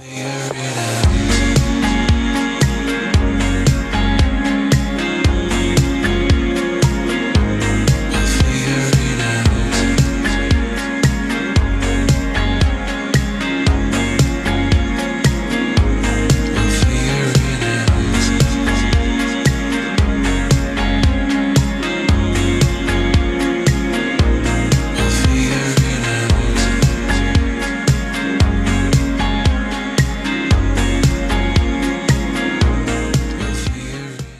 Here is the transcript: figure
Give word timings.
figure 0.00 0.71